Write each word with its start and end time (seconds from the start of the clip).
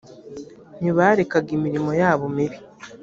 ntibarekaga 0.79 1.49
imirimo 1.57 1.91
yabo 2.01 2.25
mibi 2.35 2.57